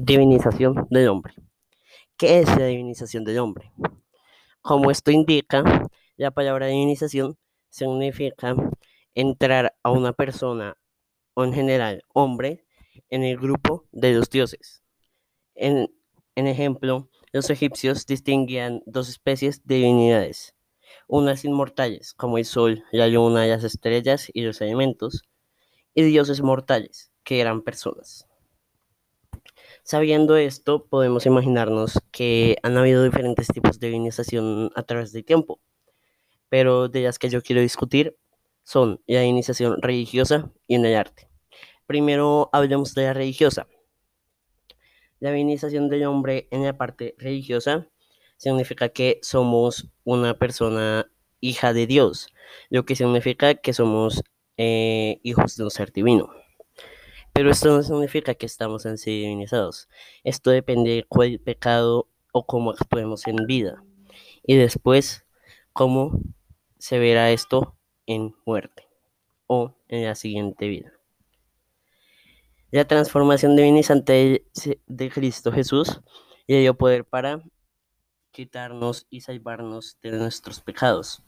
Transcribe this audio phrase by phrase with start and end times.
[0.00, 1.34] Divinización del hombre.
[2.16, 3.72] ¿Qué es la divinización del hombre?
[4.62, 7.36] Como esto indica, la palabra divinización
[7.68, 8.54] significa
[9.16, 10.76] entrar a una persona,
[11.34, 12.64] o en general hombre,
[13.10, 14.84] en el grupo de los dioses.
[15.56, 15.92] En,
[16.36, 20.54] en ejemplo, los egipcios distinguían dos especies de divinidades,
[21.08, 25.24] unas inmortales, como el sol, la luna, las estrellas y los elementos,
[25.92, 28.27] y dioses mortales, que eran personas.
[29.90, 35.60] Sabiendo esto, podemos imaginarnos que han habido diferentes tipos de divinización a través del tiempo,
[36.50, 38.14] pero de las que yo quiero discutir
[38.64, 41.30] son la divinización religiosa y en el arte.
[41.86, 43.66] Primero hablemos de la religiosa.
[45.20, 47.88] La divinización del hombre en la parte religiosa
[48.36, 51.10] significa que somos una persona
[51.40, 52.28] hija de Dios,
[52.68, 54.22] lo que significa que somos
[54.58, 56.28] eh, hijos de un ser divino.
[57.38, 59.88] Pero esto no significa que estamos en sí divinizados.
[60.24, 63.84] Esto depende de cuál pecado o cómo actuemos en vida.
[64.42, 65.24] Y después,
[65.72, 66.18] cómo
[66.78, 68.88] se verá esto en muerte
[69.46, 70.90] o en la siguiente vida.
[72.72, 74.44] La transformación divinizante
[74.88, 76.00] de Cristo Jesús
[76.48, 77.44] le dio poder para
[78.32, 81.22] quitarnos y salvarnos de nuestros pecados.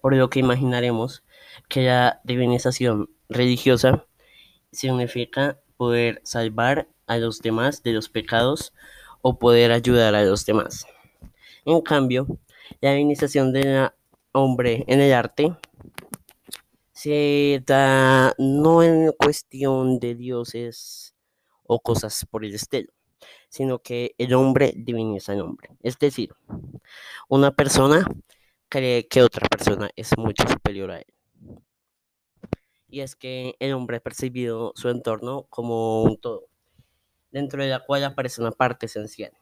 [0.00, 1.24] Por lo que imaginaremos
[1.68, 4.06] que la divinización religiosa
[4.72, 8.72] significa poder salvar a los demás de los pecados
[9.20, 10.86] o poder ayudar a los demás.
[11.64, 12.26] En cambio,
[12.80, 13.90] la divinización del
[14.32, 15.54] hombre en el arte
[16.92, 21.14] se da no en cuestión de dioses
[21.64, 22.92] o cosas por el estilo,
[23.48, 25.70] sino que el hombre diviniza al hombre.
[25.82, 26.30] Es decir,
[27.28, 28.06] una persona
[28.68, 31.06] cree que otra persona es mucho superior a él
[32.92, 36.44] y es que el hombre ha percibido su entorno como un todo,
[37.30, 39.32] dentro de la cual aparece una parte esencial,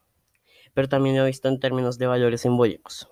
[0.72, 3.08] pero también lo ha visto en términos de valores simbólicos,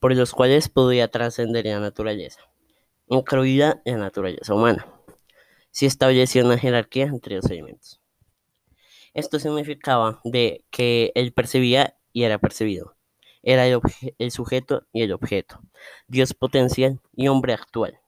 [0.00, 2.40] por los cuales podría trascender la naturaleza,
[3.08, 4.86] incluida la naturaleza humana,
[5.70, 8.00] si establecía una jerarquía entre los elementos.
[9.12, 12.96] Esto significaba de que él percibía y era percibido.
[13.42, 13.80] Era el,
[14.16, 15.60] el sujeto y el objeto,
[16.06, 18.00] Dios potencial y hombre actual.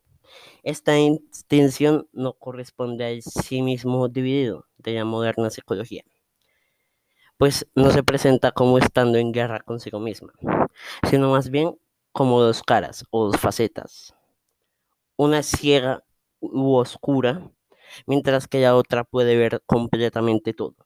[0.63, 6.05] Esta extensión no corresponde al sí mismo dividido de la moderna psicología,
[7.39, 10.33] pues no se presenta como estando en guerra consigo misma,
[11.09, 11.75] sino más bien
[12.13, 14.15] como dos caras o dos facetas,
[15.17, 16.05] una ciega
[16.41, 17.51] u oscura,
[18.07, 20.77] mientras que la otra puede ver completamente todo.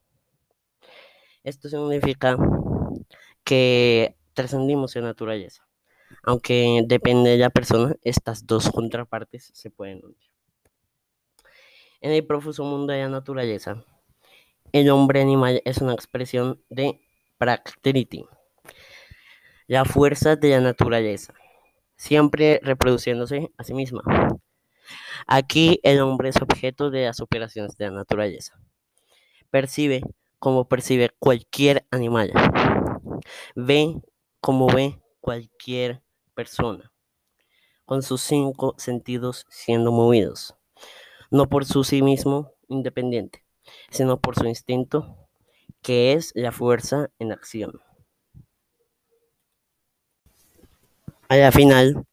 [1.43, 2.39] Esto significa
[3.45, 5.67] que trascendimos la naturaleza
[6.27, 10.17] aunque depende de la persona, estas dos contrapartes se pueden unir.
[12.01, 13.85] En el profuso mundo de la naturaleza,
[14.73, 17.01] el hombre animal es una expresión de
[17.39, 18.27] Prakriti,
[19.67, 21.35] la fuerza de la naturaleza,
[21.97, 24.03] siempre reproduciéndose a sí misma.
[25.27, 28.59] Aquí el hombre es objeto de las operaciones de la naturaleza.
[29.51, 30.03] Percibe
[30.39, 32.33] como percibe cualquier animal.
[33.55, 33.97] Ve
[34.41, 36.04] como ve cualquier
[36.35, 36.93] persona,
[37.85, 40.55] con sus cinco sentidos siendo movidos,
[41.31, 43.45] no por su sí mismo independiente,
[43.91, 45.17] sino por su instinto,
[45.83, 47.81] que es la fuerza en acción.
[51.29, 52.05] A la final,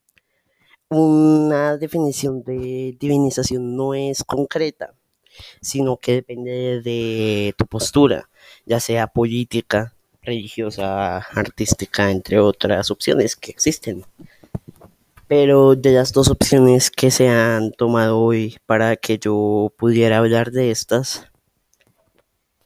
[0.90, 4.94] una definición de divinización no es concreta,
[5.62, 8.30] sino que depende de tu postura,
[8.66, 14.06] ya sea política, religiosa, artística, entre otras opciones que existen.
[15.28, 20.52] Pero de las dos opciones que se han tomado hoy para que yo pudiera hablar
[20.52, 21.28] de estas,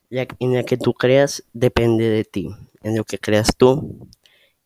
[0.10, 2.50] en la que tú creas depende de ti,
[2.84, 4.08] en lo que creas tú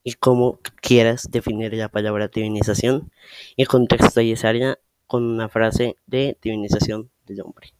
[0.04, 3.12] y cómo quieras definir la palabra divinización
[3.56, 7.74] y contextualizarla con una frase de divinización del hombre.